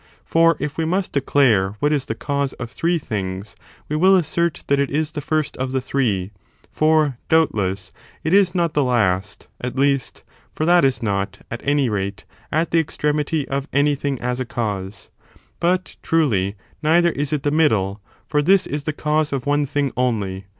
[0.25, 3.55] For if we must declare what is the cause of three things,
[3.87, 6.31] we will assert that it is the first of the three;
[6.71, 7.93] for, doubtless,
[8.23, 10.23] it is not the last, at least,
[10.55, 15.11] for that is not, at any rate, at the extremity of anything as a cause:
[15.59, 19.91] but, truly, neither is it the middle, for this is the cause of one thing
[19.95, 20.47] only.